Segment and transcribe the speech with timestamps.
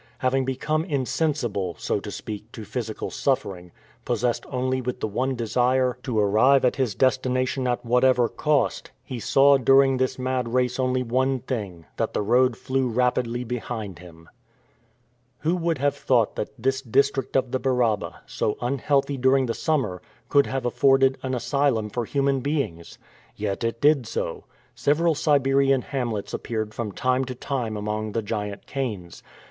[0.17, 3.71] Having become insensible, so to speak, to physical suffering,
[4.03, 9.19] possessed only with the one desire to arrive at his destination at whatever cost, he
[9.19, 14.27] saw during this mad race only one thing that the road flew rapidly behind him.
[15.41, 20.01] Who would have thought that this district of the Baraba, so unhealthy during the summer,
[20.29, 22.97] could have afforded an asylum for human beings?
[23.35, 24.45] Yet it did so.
[24.73, 29.21] Several Siberian hamlets appeared from time to time among the giant canes.